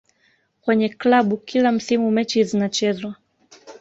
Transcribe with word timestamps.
kwenye 0.61 0.89
klabu 0.89 1.37
kila 1.37 1.71
msimu 1.71 2.11
mechi 2.11 2.43
zinachezwa 2.43 3.15